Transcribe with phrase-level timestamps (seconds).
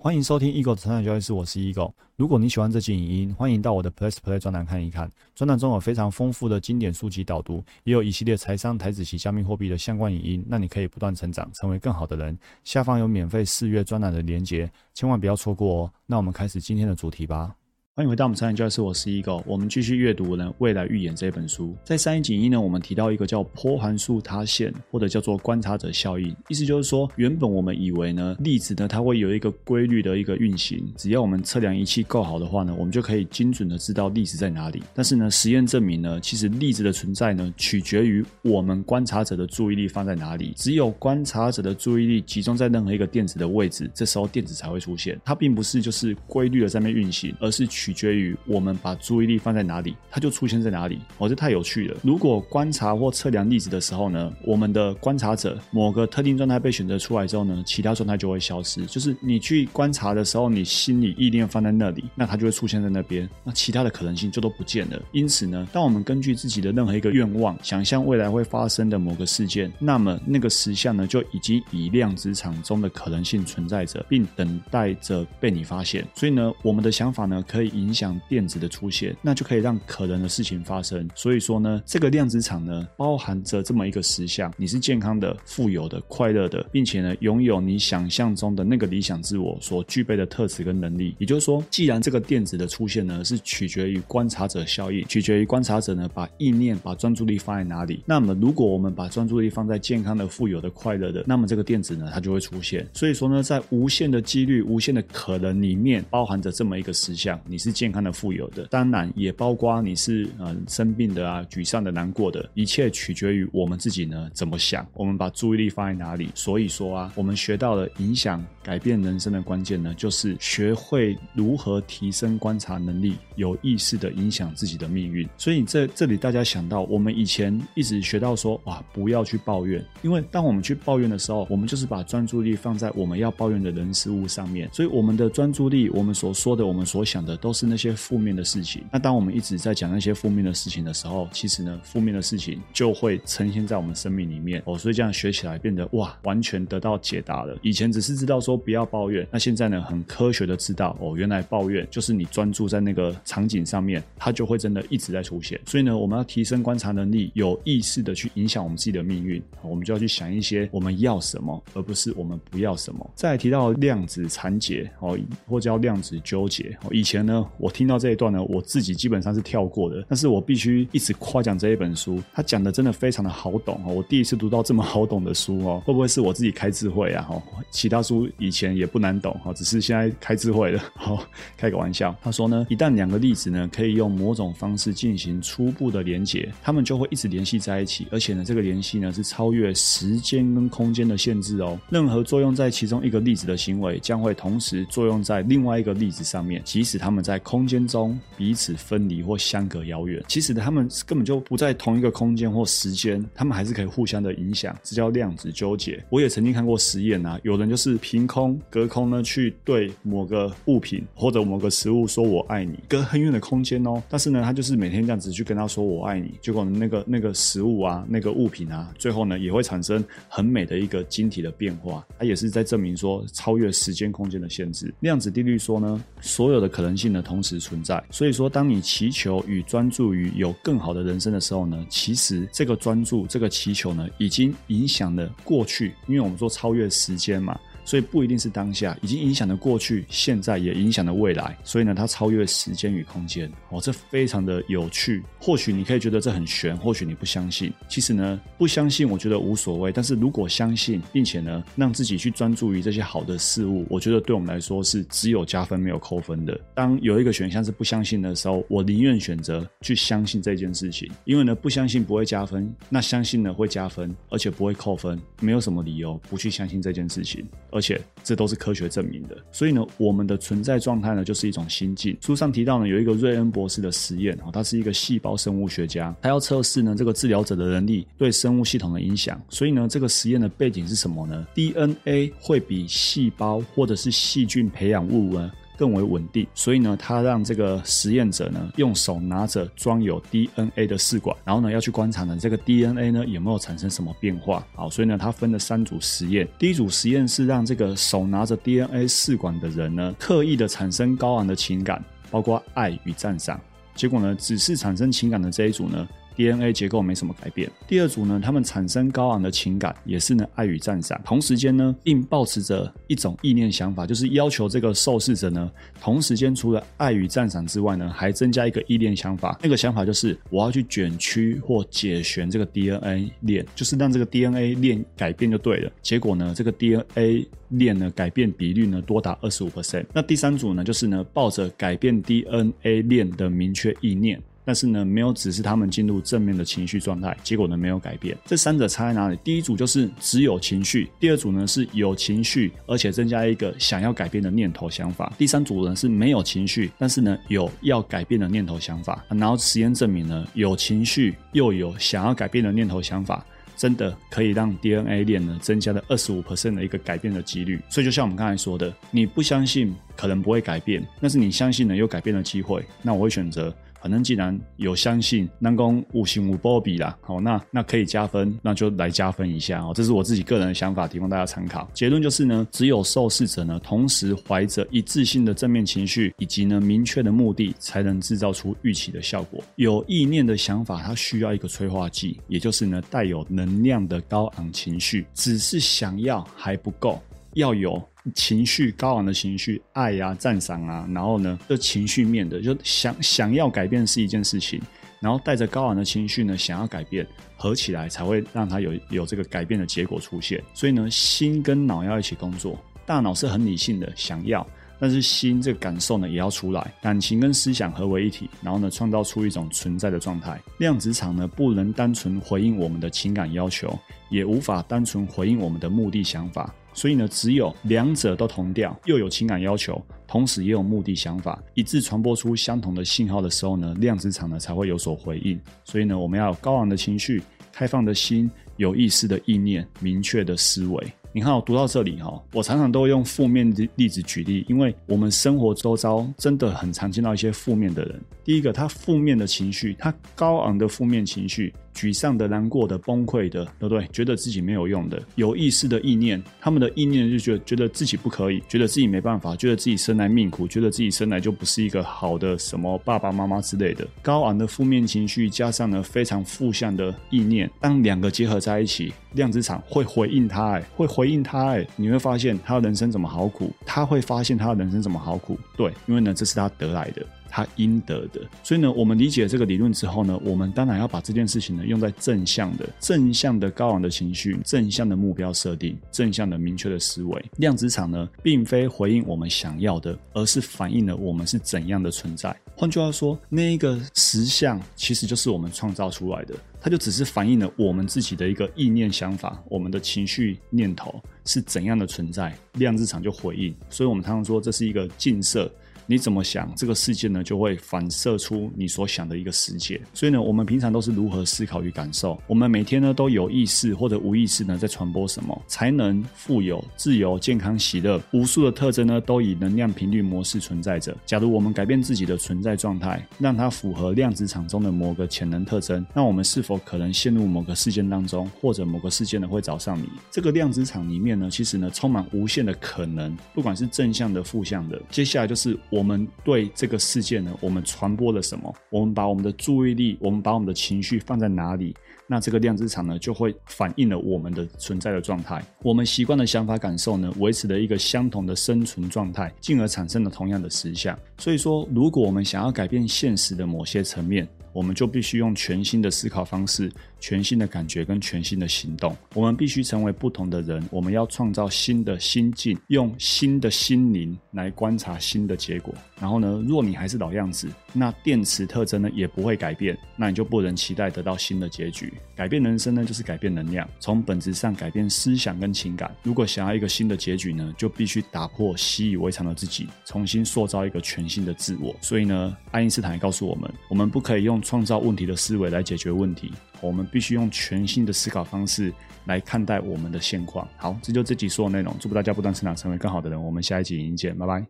[0.00, 1.92] 欢迎收听 Eagle 的成长交易室，我是 Eagle。
[2.14, 5.10] 如果你喜欢这期影音，欢迎到我的 Plus Play 专栏看一看。
[5.34, 12.38] 专栏中有非常丰富的经典书籍导读，也有一系列财商、台子及加密货币的相关影音，让你可以不断成长，成为更好的人。
[12.62, 15.92] 下方有免费试阅专栏的连结，千万不要错过哦。
[16.06, 17.52] 那我们开始今天的主题吧。
[17.98, 19.42] 欢迎回到我们财经教室，我是 Eagle。
[19.44, 21.76] 我们继续阅读呢《未来预言》这本书。
[21.82, 26.32] 在三一集一呢，我们提到一个叫波函数塌陷，或者叫做观察者效应。
[26.46, 34.80] 意思就是说，原本我们以为呢，粒子呢它会有一个规律的一个运行，只要我们测量仪器够好的话呢，我们就可以精准的知道粒子在哪里。
[34.94, 40.52] 但是呢，实验证明呢，其实粒子的存在呢，取决于我们观察者的注意力放在哪里。
[40.54, 45.20] 只有观察者的注意力集中在任何一个电子的位置，这时候电子才会出现。
[45.24, 47.87] 它并不是就是规律的在那运行，而是取。
[47.88, 50.98] 取决于我们把注意力放在哪里，它就出现在哪里。
[51.16, 51.96] 哦，这太有趣了。
[52.02, 58.84] 如果观察或测量粒子的时候呢，我们的观察者某个特定状态被选择出来之后呢，其他状态就会消失。
[58.84, 65.00] 就是你去观察的时候，你心里意念放在那里，那它就会出现在那边，那其他的可能性就都不见了。
[65.12, 76.06] 因此呢，当我们根据自己的任何一个愿望，想象未来会发生的某个事件，那么那个实相呢，就已经以量子场中的可能性存在着，并等待着被你发现。
[76.14, 77.77] 所以呢，我们的想法呢，可以。
[77.78, 81.08] 影响电子的出现，那就可以让可能的事情发生。
[81.14, 91.14] 所以说呢，这个量子场呢，包含着这么一个实相：你是健康的、富有的、快乐的，并且呢，拥有你想象中的那个理想自我所具备的特质跟能力。
[91.18, 98.02] 也就是说，既然这个电子的出现呢，是取决于观察者效应，取决于观察者呢把意念、把专注力放在哪里。
[98.04, 102.86] 那么，如果我们把专注力放在健康的、富有的、快乐的，那么这个电子呢，它就会出现。
[102.92, 107.67] 所以说呢，在无限的几率、无限的可能里面，包含着这么一个实相：你是。
[107.68, 116.30] 是健康的、富有的，当然也包括你是呃生病的啊、沮丧的、难过的，一切取决于我们自己呢怎么想，我们把注意力放在哪里。
[116.34, 125.28] 所以说啊，我们学到了影响、改变人生的关键呢，就是学会如何提升观察能力，有意识的影响自己的命运。
[125.36, 137.58] 所以这这里大家想到，我们以前一直学到说哇，不要去抱怨，因为当我们去抱怨的时候，我们就是把专注力放在我们要抱怨的人事物上面，所以我们的专注力，我们所说的、我们所想的都都。
[137.58, 138.84] 是那些负面的事情。
[138.92, 144.78] 那当我们一直在讲那些负面的事情的时候，其实呢，负面的事情就会呈现在我们生命里面哦。
[144.78, 147.58] 所以这样学起来变得哇，完全得到解答了。
[147.60, 155.60] 以前只是知道说不要抱怨，那现在呢，很科学的知道哦，原来抱怨就是你专注在那个场景上面，它就会真的一直在出现。
[155.66, 159.42] 所以呢，我们要提升观察能力，有意识的去影响我们自己的命运。
[159.62, 163.10] 我们就要去想一些我们要什么，而不是我们不要什么。
[163.16, 167.37] 再提到量子缠结哦，或叫量子纠结哦，以前呢。
[167.58, 170.04] 我听到这一段呢，我自己基本上是跳过的。
[170.08, 173.94] 但是我必须一直夸奖这一本书，他讲的真的非常的好懂哦。
[173.94, 177.22] 我第一次读到这么好懂的书哦， 会不会是我自己开智慧啊？
[177.22, 180.82] 哈，其他书以前也不难懂哈，只是现在开智慧了。
[180.94, 181.22] 好，
[181.56, 182.14] 开个玩笑。
[182.22, 191.78] 他说呢，一旦两个粒子呢可以用某种方式进行初步的连接，他们就会一直联系在一起，而且呢，这个联系呢是超越时间跟空间的限制哦。
[191.90, 197.38] 任何作用在其中一个粒子的行为，将会同时作用在另外一个粒子上面，即使他们在。
[197.48, 206.04] 空间中彼此分离或相隔遥远，其实他们根本就不在同一个空间或时间，他们还是可以互相的影响，这叫量子纠结。
[206.10, 224.92] 我也曾经看过实验啊，有人就是凭空隔空呢去对某个物品或者某个食物说我爱你，隔很远的空间哦，但是呢，他就是每天这样子去跟他说我爱你，结果那个那个食物啊，那个物品啊，最后呢也会产生很美的一个晶体的变化，它也是在证明说超越时间空间的限制。
[225.00, 227.58] 量子定律说呢，所有的可能性呢同时。
[227.58, 237.58] 存在，所以说，当你祈求与专注于有更好的人生的时候呢，其实这个专注、这个祈求呢，已经影响了过去，因为我们说超越时间嘛。
[237.88, 241.56] 所以不一定是当下，已经影响了过去，现在也影响了未来。
[241.64, 245.22] 所以呢，它超越时间与空间哦，这非常的有趣。
[245.40, 247.72] 或许你可以觉得这很玄，或许你不相信。
[247.88, 249.90] 其实呢，不相信我觉得无所谓。
[249.90, 256.60] 但是如果相信，并且呢，让自己去专注于这些好的事物，我觉得对我们来说是只有加分没有扣分的。
[256.74, 265.18] 当有一个选项是不相信的时候，我宁愿选择去相信这件事情，因为呢，不相信不会加分，那相信呢会加分，而且不会扣分。
[265.40, 267.46] 没有什么理由不去相信这件事情。
[267.78, 272.16] 而且这都是科学证明的，所以呢，我们的存在状态呢，就是一种心境。
[272.20, 279.40] 书上提到呢，有一个瑞恩博士的实验哦，他是一个细胞生物学家，他要测试呢这个治疗者的能力对生物系统的影响。
[279.48, 285.52] 所以呢，这个实验的背景是什么呢？DNA 会比细胞或者是细菌培养物呢？
[285.78, 286.46] 更为稳定。
[286.54, 294.66] 所以呢，他让这个实验者呢用手拿着装有 DNA 的试管，然后呢要去观察呢这个 DNA 呢有没有产生什么变化。
[294.74, 296.46] 好，所以呢他分了三组实验。
[296.58, 303.60] 第一组实验是让这个手拿着 DNA 试管的人呢刻意的产生高昂的情感，包括爱与赞赏。
[303.94, 306.08] 结果呢，只是产生情感的这一组呢。
[306.38, 307.68] DNA 结构没什么改变。
[307.88, 311.20] 第二组呢，他们产生高昂的情感，也是呢爱与赞赏。
[311.24, 315.68] 同时间呢，并保持着一种意念想法，就是要求这个受试者呢，
[316.00, 319.58] 同时间除了爱与赞赏之外呢，还增加一个意念想法。
[319.60, 325.90] 那个想法就是我要去卷曲或解旋这个 DNA 链，就是让这个 DNA 链改变就对了。
[326.02, 330.06] 结果呢，这个 DNA 链呢改变比率呢多达二十五 percent。
[330.14, 334.40] 那第三组呢，就是呢抱着改变 DNA 链的明确意念。
[334.68, 338.36] 但是呢，没有指示他们进入正面的情绪状态，结果呢没有改变。
[338.44, 339.38] 这三者差在哪里？
[339.42, 345.32] 第一组就是只有情绪，第二组呢是有情绪，而且增加一个想要改变的念头想法。
[345.38, 349.24] 第三组呢是没有情绪，但是呢有要改变的念头想法。
[349.30, 353.42] 然后实验证明呢，有情绪又有想要改变的念头想法，
[353.74, 357.80] 真的可以让 DNA 链呢增加了二十五 percent 的一个改变的几率。
[357.88, 363.74] 所以就像我们刚才说的，你不相信可能不会改变，但是你相信呢有改变的机会，那我会选择。
[364.00, 369.92] 反正既然有相信，南宫五行五波比啦，好，那那可以加分，那就来加分一下哦。
[369.94, 371.88] 这是我自己个人的想法，提供大家参考。
[371.92, 379.62] 结论就是呢，只有受试者呢，同时怀着一致性的正面情绪，以及呢明确的目的，才能制造出预期的效果。
[379.76, 385.26] 有意念的想法，它需要一个催化剂，也就是呢带有能量的高昂情绪。
[385.34, 387.20] 只是想要还不够，
[387.54, 388.02] 要有。
[388.34, 394.78] 情绪高昂的情绪，爱呀、赞赏啊，然后呢，这情绪面的，就想想要改变是一件事情，
[395.18, 400.62] 然后带着高昂的情绪呢，想要改变，合起来才会让他有有这个改变的结果出现。
[400.74, 404.66] 所以呢，心跟脑要一起工作，大脑是很理性的，想要，
[405.00, 410.60] 但是心这个感受呢也要出来，感情跟思想合为一体，然后呢，创造出一种存在的状态。
[410.76, 413.98] 量子场呢，不能单纯回应我们的情感要求，
[414.28, 416.74] 也无法单纯回应我们的目的想法。
[416.98, 425.60] 所以呢，只有两者都同调，又有情感要求，同时也有目的想法，一致传播出相同的信号的时候呢，量子场呢才会有所回应。
[425.84, 427.40] 所以呢，我们要有高昂的情绪、
[427.72, 431.06] 开放的心、有意识的意念、明确的思维。
[431.30, 438.20] 你看，我读到这里哈，我常常都用负面的例子举例，因为我们生活周遭真的很常见到一些负面的人。
[438.42, 441.72] 第一个，他负面的情绪，他高昂的负面情绪。
[441.98, 444.06] 沮丧的、难过的、崩溃的，对不对？
[444.12, 454.06] 觉得自己没有用的，有意识的意念，他们的意念就觉得觉得自己不可以，觉得自己没办法，觉得自己生来命苦，觉得自己生来就不是一个好的什么爸爸妈妈之类的。
[454.22, 467.26] 高昂的负面情绪加上呢非常负向的意念，当两个结合在一起，量子场会回应他，哎，会回应他，哎，你会发现他的人生怎么好苦，他会发现他的人生怎么好苦，对，因为呢这是他得来的。
[467.50, 477.44] 他应得的，所以呢，我们理解这个理论之后呢，我们当然要把这件事情呢用在正向的、正向的高昂的情绪、正向的目标设定、正向的明确的思维。
[477.56, 482.54] 量子场呢，并非回应我们想要的，而是反映了我们是怎样的存在。
[482.76, 493.74] 换句话说，那一个实像其实就是我们创造出来的，它就只是反映了我们自己的一个意念想法、我们的情绪念头是怎样的存在，量子场就回应。
[493.90, 495.70] 所以我们常常说这是一个镜射。
[496.10, 500.00] 你怎么想，这个世界呢就会反射出你所想的一个世界。
[500.14, 502.40] 所以呢，我们平常都是如何思考与感受？
[502.46, 505.62] 我们每天呢都有意识或者无意识呢在传播什么？
[505.66, 511.14] 才能富有、自由、健康、喜乐，无数的特征呢都以能量频率模式存在着。
[511.26, 520.08] 假如我们改变自己的存在状态，让它符合量子场中的某个潜能特征，那我们是否可能陷入某个事件当中，或者某个事件呢会找上你？
[520.30, 524.98] 这个量子场里面呢，其实呢充满无限的可能，不管是正向的、负向的。
[525.10, 525.97] 接下来就是我。
[525.98, 528.72] 我们对这个世界呢，我们传播了什么？
[528.88, 531.92] 我们把我们的注意力，我们把我们的情绪放在哪里？
[532.28, 535.60] 那这个量子场呢，就会反映了我们的存在的状态。
[535.82, 541.18] 我们习惯的想法、感受呢，维持了一个相同的生存状态，进而产生了同样的实相。
[541.38, 546.92] 所以说，如果我们想要改变现实的某些层面，我们就必须用全新的思考方式。
[547.20, 550.82] 全新的感觉跟全新的行动，我们必须成为不同的人。
[550.90, 555.94] 我们要创造新的心境，用新的心灵来观察新的结果。
[556.20, 562.12] 然后呢，若你还是老样子，那电池特征呢也不会改变，那你就不能期待得到新的结局。
[562.34, 566.14] 改变人生呢，就是改变能量，从本质上改变思想跟情感。
[566.22, 571.94] 如果想要一个新的结局呢，就必须打破习以为常的自己，重新塑造一个全新的自我。
[572.00, 576.52] 所以呢，爱因斯坦告诉我们，我们不可以用创造问题的思维来解决问题。
[576.80, 578.92] 我们必须用全新的思考方式
[579.26, 580.66] 来看待我们的现况。
[580.76, 581.94] 好，这就这集所有内容。
[581.98, 583.42] 祝福大家不断成长，成为更好的人。
[583.42, 584.66] 我们下一集影见，拜拜。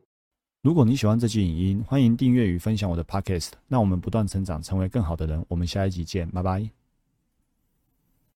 [0.63, 5.45] 如果你喜欢这集影音，欢迎订阅与分享我的 Podcast，那我们不断成长，成为更好的人。
[5.49, 6.78] 我们下一集见，拜拜。